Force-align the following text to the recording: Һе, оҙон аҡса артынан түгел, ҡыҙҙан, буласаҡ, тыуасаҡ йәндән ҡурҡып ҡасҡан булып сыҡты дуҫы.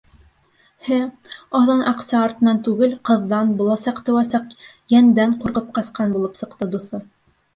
Һе, 0.85 0.95
оҙон 1.59 1.83
аҡса 1.89 2.15
артынан 2.27 2.61
түгел, 2.69 2.95
ҡыҙҙан, 3.09 3.51
буласаҡ, 3.61 4.01
тыуасаҡ 4.07 4.57
йәндән 4.95 5.35
ҡурҡып 5.43 5.69
ҡасҡан 5.79 6.17
булып 6.19 6.41
сыҡты 6.43 6.69
дуҫы. 6.77 7.03